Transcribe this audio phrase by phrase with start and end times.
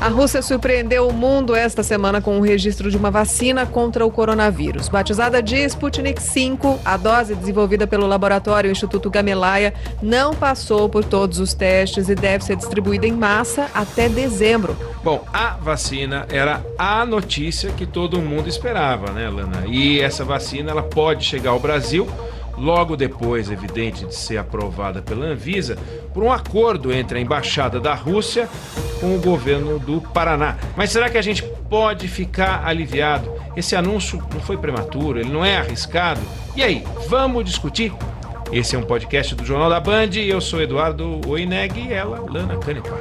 [0.00, 4.10] A Rússia surpreendeu o mundo esta semana com o registro de uma vacina contra o
[4.10, 4.88] coronavírus.
[4.88, 11.38] Batizada de Sputnik V, a dose desenvolvida pelo laboratório Instituto Gamaleya não passou por todos
[11.38, 14.74] os testes e deve ser distribuída em massa até dezembro.
[15.04, 19.64] Bom, a vacina era a notícia que todo mundo esperava, né, Lana?
[19.66, 22.08] E essa vacina ela pode chegar ao Brasil
[22.60, 25.78] logo depois, evidente, de ser aprovada pela Anvisa,
[26.12, 28.48] por um acordo entre a Embaixada da Rússia
[29.00, 30.56] com o governo do Paraná.
[30.76, 33.32] Mas será que a gente pode ficar aliviado?
[33.56, 36.20] Esse anúncio não foi prematuro, ele não é arriscado?
[36.54, 37.92] E aí, vamos discutir?
[38.52, 40.10] Esse é um podcast do Jornal da Band.
[40.16, 42.98] Eu sou Eduardo Oineg e ela, Lana Canepar.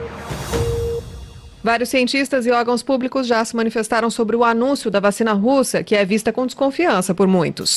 [1.64, 5.96] Vários cientistas e órgãos públicos já se manifestaram sobre o anúncio da vacina russa, que
[5.96, 7.74] é vista com desconfiança por muitos.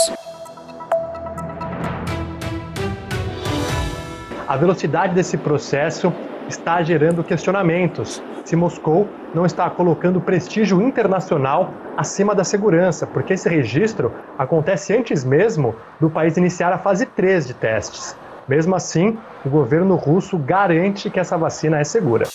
[4.52, 6.12] A velocidade desse processo
[6.47, 8.23] está gerando questionamentos.
[8.45, 15.25] Se Moscou não está colocando prestígio internacional acima da segurança, porque esse registro acontece antes
[15.25, 18.14] mesmo do país iniciar a fase 3 de testes.
[18.47, 22.27] Mesmo assim, o governo russo garante que essa vacina é segura.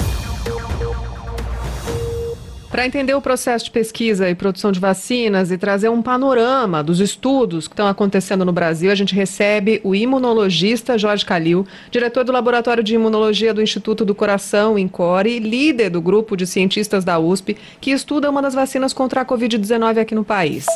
[2.78, 7.00] Para entender o processo de pesquisa e produção de vacinas e trazer um panorama dos
[7.00, 12.32] estudos que estão acontecendo no Brasil, a gente recebe o imunologista Jorge Calil, diretor do
[12.32, 17.58] Laboratório de Imunologia do Instituto do Coração, INCORE, líder do grupo de cientistas da USP,
[17.82, 20.68] que estuda uma das vacinas contra a Covid-19 aqui no país.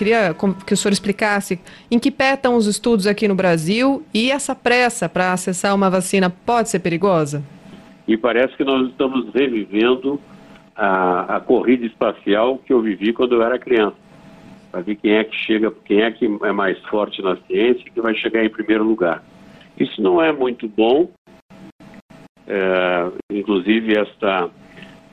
[0.00, 0.34] Queria
[0.66, 4.54] que o senhor explicasse em que pé estão os estudos aqui no Brasil e essa
[4.54, 7.44] pressa para acessar uma vacina pode ser perigosa?
[8.08, 10.18] E parece que nós estamos revivendo
[10.74, 13.96] a, a corrida espacial que eu vivi quando eu era criança.
[14.72, 17.90] Para ver quem é que chega, quem é que é mais forte na ciência e
[17.90, 19.22] que vai chegar em primeiro lugar.
[19.78, 21.10] Isso não é muito bom.
[22.46, 24.48] É, inclusive, esta,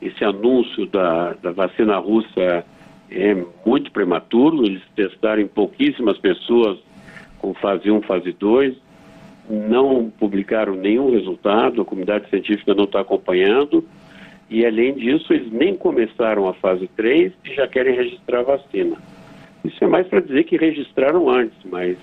[0.01, 2.63] esse anúncio da, da vacina russa
[3.09, 3.35] é
[3.65, 6.77] muito prematuro, eles testaram pouquíssimas pessoas
[7.39, 8.75] com fase 1, fase 2,
[9.49, 13.83] não publicaram nenhum resultado, a comunidade científica não está acompanhando,
[14.49, 18.97] e além disso, eles nem começaram a fase 3 e já querem registrar a vacina.
[19.63, 21.97] Isso é mais para dizer que registraram antes, mas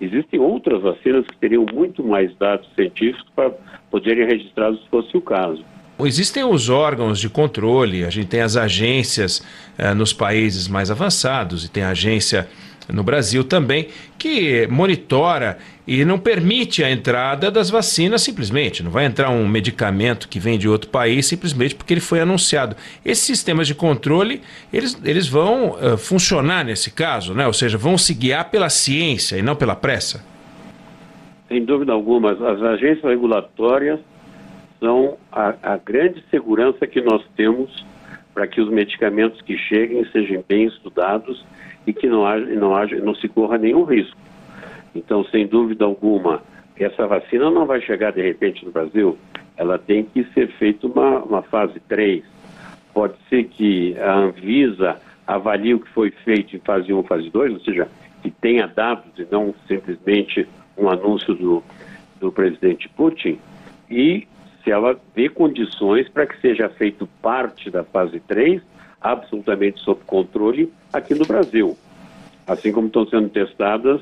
[0.00, 3.50] existem outras vacinas que teriam muito mais dados científicos para
[3.90, 5.62] poderem registrar se fosse o caso.
[6.06, 9.42] Existem os órgãos de controle, a gente tem as agências
[9.78, 12.48] eh, nos países mais avançados e tem a agência
[12.92, 18.82] no Brasil também que monitora e não permite a entrada das vacinas simplesmente.
[18.82, 22.76] Não vai entrar um medicamento que vem de outro país simplesmente porque ele foi anunciado.
[23.04, 24.40] Esses sistemas de controle,
[24.72, 27.46] eles, eles vão uh, funcionar nesse caso, né?
[27.46, 30.24] ou seja, vão se guiar pela ciência e não pela pressa?
[31.48, 34.00] Sem dúvida alguma, as agências regulatórias
[35.30, 37.84] a grande segurança que nós temos
[38.34, 41.44] para que os medicamentos que cheguem sejam bem estudados
[41.86, 44.16] e que não, haja, não, haja, não se corra nenhum risco.
[44.94, 46.42] Então, sem dúvida alguma,
[46.78, 49.18] essa vacina não vai chegar de repente no Brasil,
[49.56, 52.24] ela tem que ser feita uma, uma fase 3.
[52.92, 57.52] Pode ser que a Anvisa avalie o que foi feito em fase 1 fase 2,
[57.52, 57.88] ou seja,
[58.22, 61.62] que tenha dados e não simplesmente um anúncio do,
[62.20, 63.38] do presidente Putin,
[63.90, 64.26] e
[64.62, 68.62] se ela vê condições para que seja feito parte da fase 3,
[69.00, 71.76] absolutamente sob controle, aqui no Brasil.
[72.46, 74.00] Assim como estão sendo testadas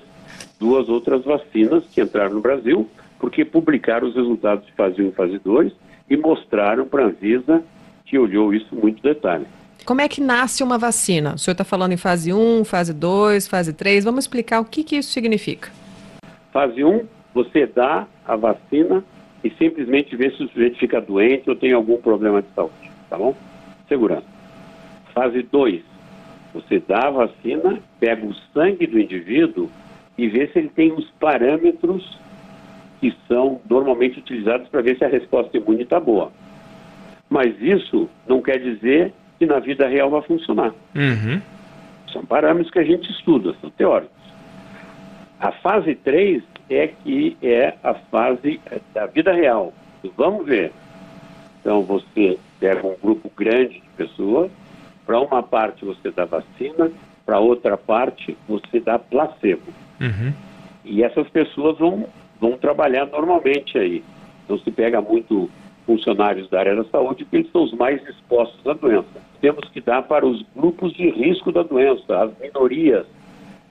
[0.58, 2.88] duas outras vacinas que entraram no Brasil,
[3.18, 5.72] porque publicaram os resultados de fase 1 e fase 2
[6.08, 7.62] e mostraram para a Anvisa
[8.04, 9.46] que olhou isso muito detalhe.
[9.86, 11.34] Como é que nasce uma vacina?
[11.34, 14.04] O senhor está falando em fase 1, fase 2, fase 3.
[14.04, 15.70] Vamos explicar o que, que isso significa.
[16.52, 19.02] Fase 1, você dá a vacina
[19.42, 23.16] e simplesmente ver se o sujeito fica doente ou tem algum problema de saúde, tá
[23.16, 23.34] bom?
[23.88, 24.26] Segurança.
[25.14, 25.82] Fase 2,
[26.54, 29.70] você dá a vacina, pega o sangue do indivíduo
[30.16, 32.18] e vê se ele tem os parâmetros
[33.00, 36.30] que são normalmente utilizados para ver se a resposta imune está boa.
[37.28, 40.74] Mas isso não quer dizer que na vida real vai funcionar.
[40.94, 41.40] Uhum.
[42.12, 44.20] São parâmetros que a gente estuda, são teóricos.
[45.38, 48.60] A fase 3 é que é a fase
[48.94, 49.72] da vida real.
[50.16, 50.72] Vamos ver.
[51.60, 54.50] Então você pega um grupo grande de pessoas,
[55.04, 56.90] para uma parte você dá vacina,
[57.26, 59.72] para outra parte você dá placebo.
[60.00, 60.32] Uhum.
[60.84, 62.08] E essas pessoas vão,
[62.40, 64.02] vão trabalhar normalmente aí.
[64.44, 65.50] Então se pega muito
[65.86, 69.08] funcionários da área da saúde, porque eles são os mais expostos à doença.
[69.40, 73.06] Temos que dar para os grupos de risco da doença, as minorias.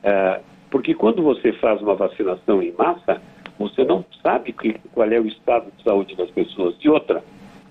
[0.04, 3.22] É, porque quando você faz uma vacinação em massa,
[3.60, 6.76] Você não sabe que, qual é o estado de saúde das pessoas.
[6.82, 7.22] E outra,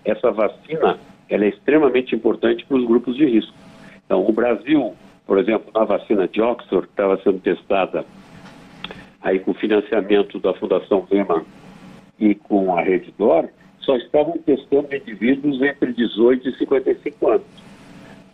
[0.05, 0.99] essa vacina
[1.31, 3.55] ela é extremamente importante para os grupos de risco.
[4.05, 4.95] Então, o Brasil,
[5.27, 8.05] por exemplo, na vacina de Oxford, que estava sendo testada
[9.23, 11.43] aí com financiamento da Fundação Lehman
[12.21, 13.49] e com a Rede Dor,
[13.81, 17.47] só estavam testando indivíduos entre 18 e 55 anos.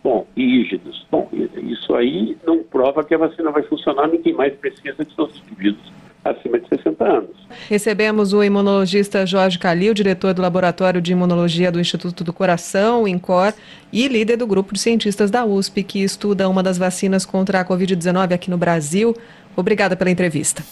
[0.05, 1.03] Bom, e rígidos.
[1.09, 1.27] Bom,
[1.63, 5.91] isso aí não prova que a vacina vai funcionar, ninguém mais precisa de seus indivíduos
[6.23, 7.31] acima de 60 anos.
[7.67, 13.51] Recebemos o imunologista Jorge Calil, diretor do Laboratório de Imunologia do Instituto do Coração, INCOR,
[13.91, 17.65] e líder do grupo de cientistas da USP, que estuda uma das vacinas contra a
[17.65, 19.15] Covid-19 aqui no Brasil.
[19.57, 20.63] Obrigada pela entrevista.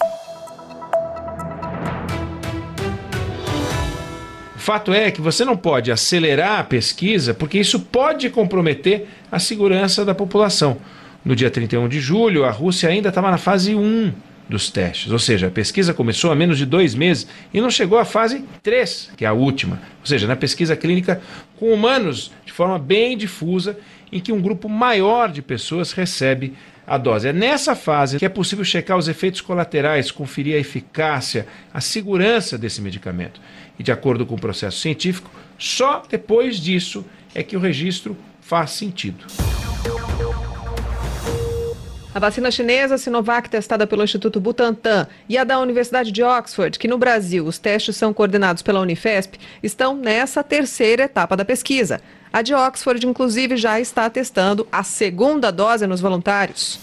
[4.63, 10.05] Fato é que você não pode acelerar a pesquisa porque isso pode comprometer a segurança
[10.05, 10.77] da população.
[11.25, 14.13] No dia 31 de julho, a Rússia ainda estava na fase 1
[14.47, 17.97] dos testes, ou seja, a pesquisa começou há menos de dois meses e não chegou
[17.97, 21.21] à fase 3, que é a última, ou seja, na pesquisa clínica
[21.57, 23.77] com humanos de forma bem difusa,
[24.13, 26.53] em que um grupo maior de pessoas recebe
[26.85, 27.27] a dose.
[27.27, 32.57] É nessa fase que é possível checar os efeitos colaterais, conferir a eficácia, a segurança
[32.57, 33.41] desse medicamento.
[33.77, 38.71] E de acordo com o processo científico, só depois disso é que o registro faz
[38.71, 39.25] sentido.
[42.13, 46.87] A vacina chinesa Sinovac, testada pelo Instituto Butantan, e a da Universidade de Oxford, que
[46.87, 51.99] no Brasil os testes são coordenados pela Unifesp, estão nessa terceira etapa da pesquisa.
[52.31, 56.79] A de Oxford, inclusive, já está testando a segunda dose nos voluntários.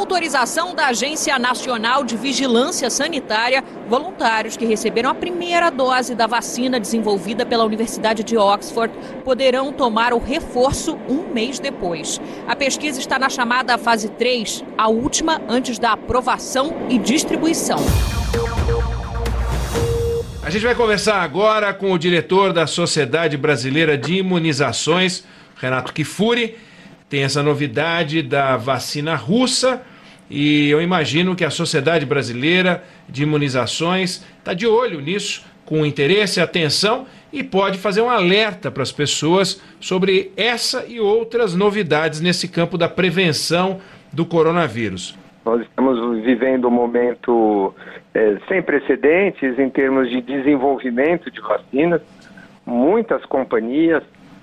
[0.00, 6.80] Autorização da Agência Nacional de Vigilância Sanitária, voluntários que receberam a primeira dose da vacina
[6.80, 8.92] desenvolvida pela Universidade de Oxford
[9.22, 12.18] poderão tomar o reforço um mês depois.
[12.48, 17.78] A pesquisa está na chamada fase 3, a última antes da aprovação e distribuição.
[20.42, 25.24] A gente vai conversar agora com o diretor da Sociedade Brasileira de Imunizações,
[25.56, 26.56] Renato Kifuri.
[27.06, 29.82] Tem essa novidade da vacina russa
[30.30, 36.38] e eu imagino que a Sociedade Brasileira de Imunizações está de olho nisso, com interesse
[36.38, 42.20] e atenção e pode fazer um alerta para as pessoas sobre essa e outras novidades
[42.20, 43.80] nesse campo da prevenção
[44.12, 45.18] do coronavírus.
[45.44, 47.74] Nós estamos vivendo um momento
[48.14, 52.02] é, sem precedentes em termos de desenvolvimento de vacinas.
[52.64, 54.02] Muitas companhias,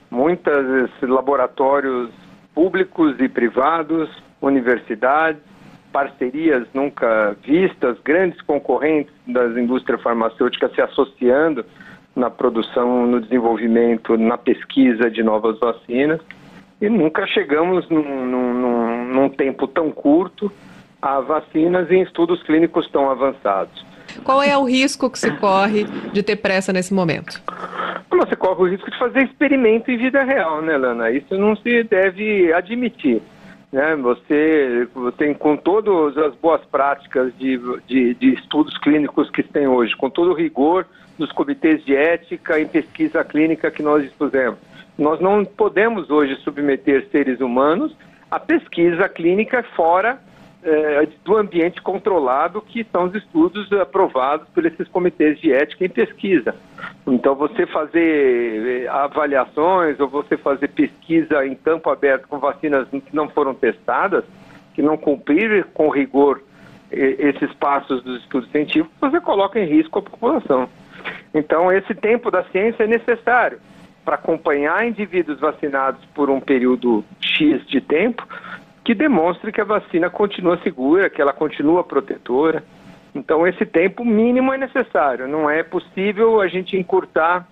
[0.09, 2.09] muitos laboratórios
[2.53, 4.09] públicos e privados,
[4.41, 5.41] universidades,
[5.97, 11.65] parcerias nunca vistas, grandes concorrentes das indústrias farmacêuticas se associando
[12.15, 16.21] na produção, no desenvolvimento, na pesquisa de novas vacinas.
[16.79, 20.51] E nunca chegamos num, num, num tempo tão curto
[21.01, 23.83] a vacinas em estudos clínicos tão avançados.
[24.23, 27.41] Qual é o risco que se corre de ter pressa nesse momento?
[28.11, 31.09] Você corre o risco de fazer experimento em vida real, né, Lana?
[31.09, 33.19] Isso não se deve admitir.
[33.71, 33.95] Né?
[33.97, 34.87] Você,
[35.17, 40.09] tem com todas as boas práticas de, de, de estudos clínicos que tem hoje, com
[40.09, 40.85] todo o rigor
[41.17, 44.59] dos comitês de ética em pesquisa clínica que nós expusemos.
[44.97, 47.95] Nós não podemos hoje submeter seres humanos
[48.31, 50.19] à pesquisa clínica fora
[50.67, 55.89] é, do ambiente controlado, que são os estudos aprovados por esses comitês de ética em
[55.89, 56.53] pesquisa.
[57.07, 63.15] Então, você fazer é, avaliações ou você fazer pesquisa em campo aberto com vacinas que
[63.15, 64.25] não foram testadas,
[64.73, 66.41] que não cumpriram com rigor
[66.91, 70.69] esses passos dos estudos científicos, você coloca em risco a população.
[71.33, 73.59] Então, esse tempo da ciência é necessário
[74.05, 78.25] para acompanhar indivíduos vacinados por um período X de tempo,
[78.87, 82.63] que demonstre que a vacina continua segura, que ela continua protetora.
[83.13, 85.27] Então, esse tempo mínimo é necessário.
[85.27, 87.45] Não é possível a gente encurtar,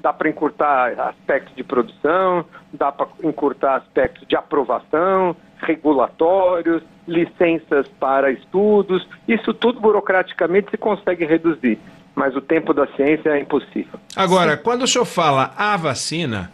[0.00, 8.30] dá para encurtar aspectos de produção, dá para encurtar aspectos de aprovação, regulatórios, licenças para
[8.30, 9.06] estudos.
[9.28, 11.78] Isso tudo burocraticamente se consegue reduzir
[12.18, 13.98] mas o tempo da ciência é impossível.
[14.16, 16.50] Agora, quando o senhor fala a vacina,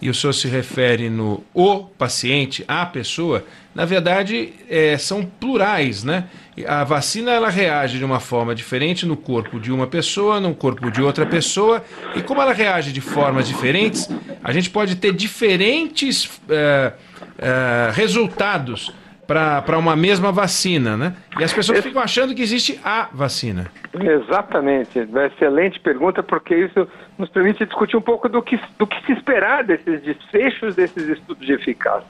[0.00, 3.44] e o senhor se refere no o paciente, a pessoa,
[3.74, 6.28] na verdade é, são plurais, né?
[6.66, 10.88] A vacina ela reage de uma forma diferente no corpo de uma pessoa, no corpo
[10.88, 11.82] de outra pessoa,
[12.14, 14.08] e como ela reage de formas diferentes,
[14.42, 16.92] a gente pode ter diferentes é,
[17.38, 18.92] é, resultados
[19.28, 21.14] para uma mesma vacina, né?
[21.38, 23.66] E as pessoas ficam achando que existe a vacina.
[23.92, 24.98] Exatamente.
[24.98, 29.64] Excelente pergunta, porque isso nos permite discutir um pouco do que, do que se esperar
[29.64, 32.08] desses desfechos desses estudos de eficácia.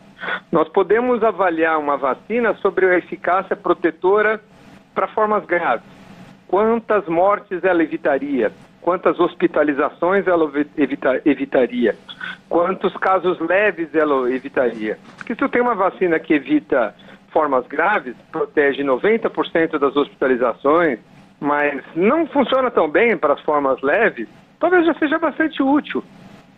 [0.52, 4.40] Nós podemos avaliar uma vacina sobre a eficácia protetora
[4.94, 5.84] para formas graves.
[6.46, 8.52] Quantas mortes ela evitaria?
[8.80, 11.96] Quantas hospitalizações ela evita, evitaria?
[12.48, 14.98] Quantos casos leves ela evitaria?
[15.16, 16.94] Porque se eu tenho uma vacina que evita
[17.32, 20.98] formas graves, protege 90% das hospitalizações,
[21.40, 26.02] mas não funciona tão bem para as formas leves, talvez já seja bastante útil.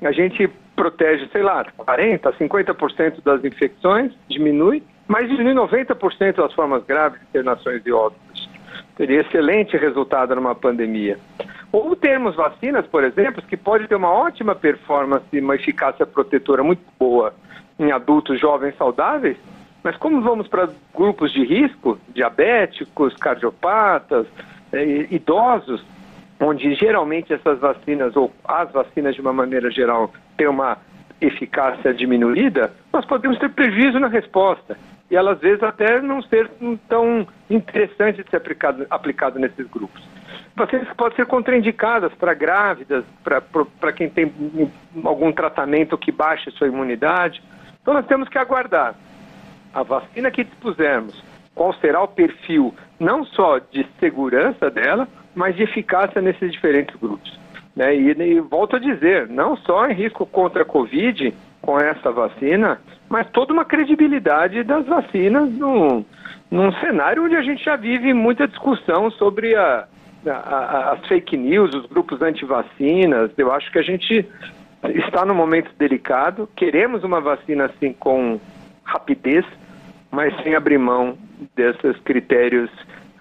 [0.02, 6.84] A gente protege, sei lá, 40%, 50% das infecções, diminui, mas diminui 90% das formas
[6.84, 8.48] graves, internações e óbitos.
[8.96, 11.18] Teria excelente resultado numa pandemia.
[11.72, 16.82] Ou temos vacinas, por exemplo, que pode ter uma ótima performance, uma eficácia protetora muito
[16.98, 17.34] boa
[17.78, 19.36] em adultos jovens saudáveis,
[19.82, 24.26] mas como vamos para grupos de risco, diabéticos, cardiopatas,
[24.72, 25.84] eh, idosos,
[26.38, 30.78] onde geralmente essas vacinas, ou as vacinas de uma maneira geral, têm uma
[31.20, 34.76] eficácia diminuída, nós podemos ter prejuízo na resposta.
[35.10, 36.48] E ela, às vezes, até não ser
[36.88, 40.02] tão interessante de ser aplicado, aplicado nesses grupos.
[40.54, 43.04] Vacinas que podem ser contraindicadas para grávidas,
[43.80, 44.32] para quem tem
[45.04, 47.42] algum tratamento que baixe sua imunidade.
[47.82, 48.94] Então, nós temos que aguardar
[49.72, 51.22] a vacina que dispusermos,
[51.54, 57.38] qual será o perfil não só de segurança dela, mas de eficácia nesses diferentes grupos.
[57.74, 57.94] Né?
[57.94, 62.80] E, e volto a dizer, não só em risco contra a Covid com essa vacina,
[63.08, 66.04] mas toda uma credibilidade das vacinas num,
[66.50, 69.86] num cenário onde a gente já vive muita discussão sobre a,
[70.26, 73.30] a, a, as fake news, os grupos anti-vacinas.
[73.36, 74.26] Eu acho que a gente
[74.82, 76.48] está num momento delicado.
[76.56, 78.40] Queremos uma vacina assim com
[78.84, 79.44] rapidez,
[80.10, 81.16] mas sem abrir mão
[81.54, 82.70] desses critérios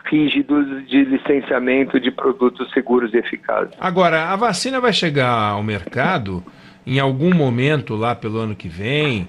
[0.05, 3.74] rígidos de licenciamento de produtos seguros e eficazes.
[3.79, 6.43] Agora, a vacina vai chegar ao mercado
[6.86, 9.27] em algum momento lá pelo ano que vem.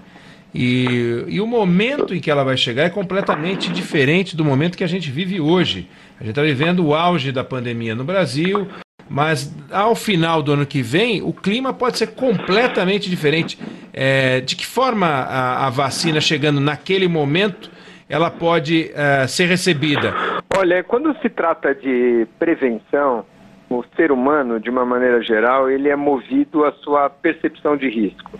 [0.54, 4.82] E, e o momento em que ela vai chegar é completamente diferente do momento que
[4.82, 5.88] a gente vive hoje.
[6.18, 8.66] A gente está vivendo o auge da pandemia no Brasil,
[9.10, 13.58] mas ao final do ano que vem o clima pode ser completamente diferente.
[13.92, 17.68] É, de que forma a, a, vacina chegando naquele momento
[18.08, 20.14] ela pode é, ser recebida?
[20.56, 23.24] Olha, quando se trata de prevenção,
[23.68, 28.38] o ser humano, de uma maneira geral, ele é movido à sua percepção de risco.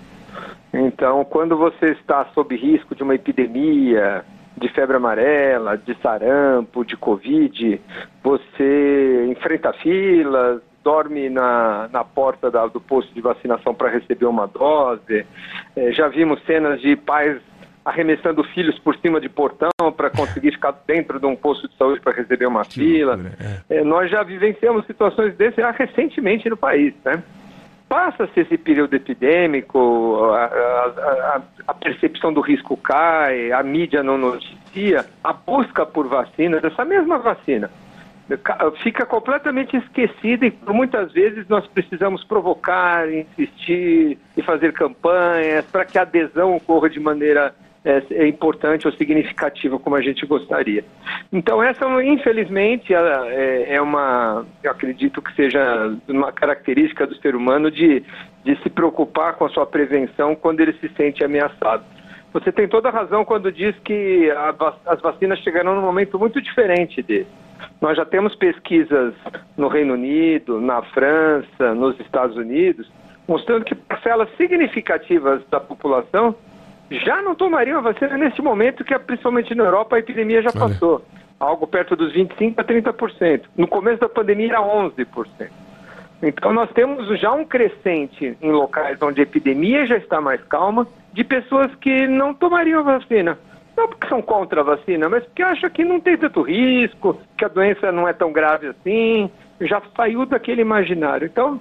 [0.73, 4.25] Então, quando você está sob risco de uma epidemia,
[4.61, 7.81] de febre amarela, de sarampo, de covid,
[8.23, 14.47] você enfrenta filas, dorme na, na porta da, do posto de vacinação para receber uma
[14.47, 15.27] dose.
[15.75, 17.41] É, já vimos cenas de pais
[17.83, 22.01] arremessando filhos por cima de portão para conseguir ficar dentro de um posto de saúde
[22.01, 23.19] para receber uma que fila.
[23.69, 23.79] É.
[23.79, 27.23] É, nós já vivenciamos situações desse recentemente no país, né?
[27.91, 35.05] Passa-se esse período epidêmico, a, a, a, percepção do risco cai, a mídia não noticia,
[35.25, 37.69] a busca por vacinas, essa mesma vacina,
[38.85, 45.99] fica completamente esquecida e muitas vezes nós precisamos provocar, insistir e fazer campanhas para que
[45.99, 47.53] a adesão ocorra de maneira
[47.85, 50.85] é, é, importante ou significativa como a gente gostaria.
[51.33, 57.71] Então essa, infelizmente, é, é uma, eu acredito que seja uma característica do ser humano
[57.71, 58.03] de,
[58.45, 61.85] de se preocupar com a sua prevenção quando ele se sente ameaçado.
[62.33, 64.55] Você tem toda a razão quando diz que a,
[64.87, 67.31] as vacinas chegarão num momento muito diferente desse.
[67.81, 69.15] Nós já temos pesquisas
[69.57, 72.91] no Reino Unido, na França, nos Estados Unidos,
[73.27, 76.35] mostrando que parcelas significativas da população
[76.91, 81.05] já não tomariam a vacina nesse momento que, principalmente na Europa, a epidemia já passou.
[81.39, 83.43] Algo perto dos 25% a 30%.
[83.57, 85.49] No começo da pandemia era 11%.
[86.23, 90.87] Então nós temos já um crescente em locais onde a epidemia já está mais calma,
[91.13, 93.39] de pessoas que não tomariam a vacina.
[93.77, 97.45] Não porque são contra a vacina, mas porque acham que não tem tanto risco, que
[97.45, 99.31] a doença não é tão grave assim,
[99.61, 101.27] já saiu daquele imaginário.
[101.27, 101.59] Então,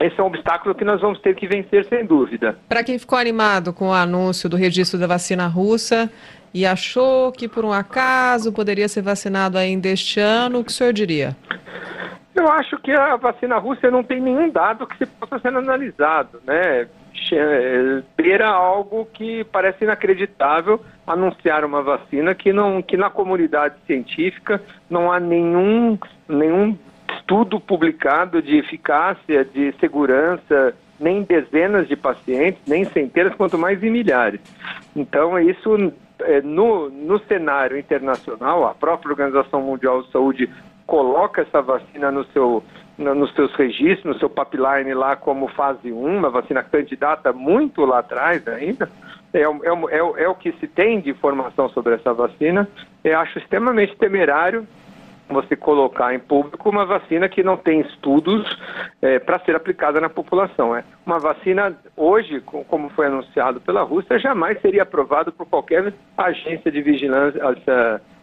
[0.00, 2.56] esse é um obstáculo que nós vamos ter que vencer sem dúvida.
[2.68, 6.10] Para quem ficou animado com o anúncio do registro da vacina russa
[6.54, 10.74] e achou que por um acaso poderia ser vacinado ainda este ano, o que o
[10.74, 11.36] senhor diria?
[12.34, 16.40] Eu acho que a vacina russa não tem nenhum dado que se possa ser analisado,
[16.46, 16.88] né?
[18.16, 25.12] Beira algo que parece inacreditável anunciar uma vacina que não que na comunidade científica não
[25.12, 26.76] há nenhum nenhum
[27.16, 33.90] estudo publicado de eficácia, de segurança, nem dezenas de pacientes, nem centenas, quanto mais em
[33.90, 34.40] milhares.
[34.94, 40.50] Então, isso é, no, no cenário internacional, a própria Organização Mundial de Saúde
[40.86, 42.62] coloca essa vacina no seu,
[42.98, 47.84] no, nos seus registros, no seu pipeline lá como fase 1, uma vacina candidata muito
[47.84, 48.90] lá atrás ainda.
[49.32, 52.68] É, é, é, é o que se tem de informação sobre essa vacina.
[53.04, 54.66] Eu acho extremamente temerário
[55.30, 58.44] você colocar em público uma vacina que não tem estudos
[59.00, 60.76] é, para ser aplicada na população.
[60.76, 60.84] É.
[61.06, 66.82] Uma vacina, hoje, como foi anunciado pela Rússia, jamais seria aprovada por qualquer agência de
[66.82, 67.40] vigilância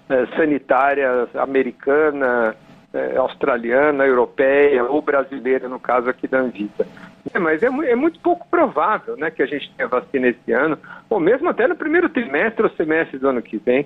[0.09, 2.55] é, sanitária americana,
[2.93, 6.87] é, australiana, europeia ou brasileira, no caso aqui da Anvisa.
[7.33, 10.77] É, mas é, é, muito pouco provável né, que a gente tenha vacina esse ano,
[11.09, 13.85] ou mesmo até no primeiro trimestre ou semestre do ano que vem.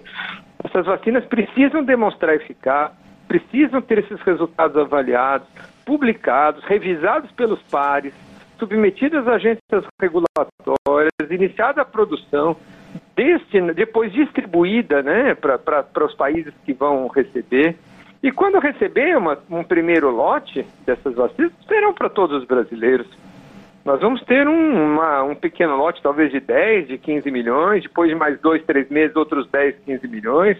[0.63, 2.95] Essas vacinas precisam demonstrar eficácia,
[3.31, 5.47] precisam ter esses resultados avaliados,
[5.85, 8.13] publicados, revisados pelos pares,
[8.59, 12.57] submetidos às agências regulatórias, iniciada a produção,
[13.15, 17.77] destina, depois distribuída né, para os países que vão receber.
[18.21, 23.07] E quando receber uma, um primeiro lote dessas vacinas, serão para todos os brasileiros.
[23.83, 28.09] Nós vamos ter um, uma, um pequeno lote, talvez de 10, de 15 milhões, depois
[28.09, 30.57] de mais dois, três meses, outros 10, 15 milhões.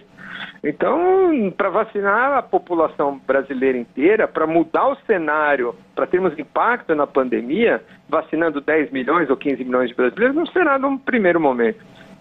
[0.64, 7.06] Então, para vacinar a população brasileira inteira, para mudar o cenário, para termos impacto na
[7.06, 11.78] pandemia, vacinando 10 milhões ou 15 milhões de brasileiros, não será num primeiro momento.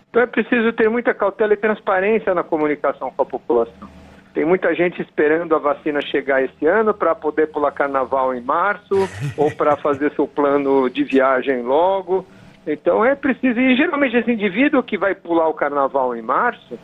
[0.09, 4.00] Então é preciso ter muita cautela e transparência na comunicação com a população.
[4.33, 8.95] Tem muita gente esperando a vacina chegar esse ano para poder pular carnaval em março
[9.37, 12.25] ou para fazer seu plano de viagem logo.
[12.65, 16.79] Então é preciso, e geralmente esse indivíduo que vai pular o carnaval em março,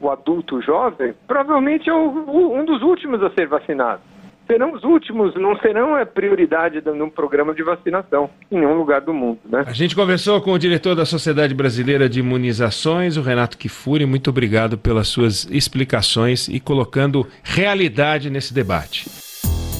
[0.00, 4.11] o adulto jovem, provavelmente é o, o, um dos últimos a ser vacinado
[4.46, 9.12] serão os últimos, não serão a prioridade num programa de vacinação em nenhum lugar do
[9.12, 9.38] mundo.
[9.48, 9.64] Né?
[9.66, 14.06] A gente conversou com o diretor da Sociedade Brasileira de Imunizações, o Renato Kifuri.
[14.06, 19.06] Muito obrigado pelas suas explicações e colocando realidade nesse debate.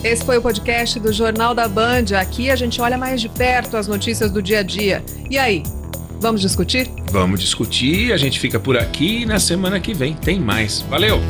[0.04, 2.06] Esse foi o podcast do Jornal da Band.
[2.20, 5.02] Aqui a gente olha mais de perto as notícias do dia a dia.
[5.30, 5.62] E aí,
[6.20, 6.88] vamos discutir?
[7.12, 8.12] Vamos discutir.
[8.12, 10.80] A gente fica por aqui e na semana que vem tem mais.
[10.82, 11.20] Valeu!